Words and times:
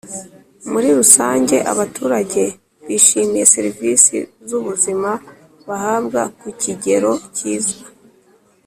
muri 0.71 0.87
rusange 0.99 1.55
abaturage 1.71 2.43
bishimiye 2.87 3.45
serivisi 3.53 4.15
z 4.47 4.49
ubuzima 4.59 5.11
bahabwa 5.67 6.21
ku 6.39 6.47
kigero 6.61 7.11
cyiza 7.35 7.77